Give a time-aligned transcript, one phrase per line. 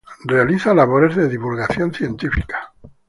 [0.25, 2.73] Realiza labores de divulgación científica.